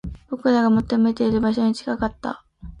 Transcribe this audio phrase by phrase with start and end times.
[0.31, 2.43] 僕らが求めている場所に近かった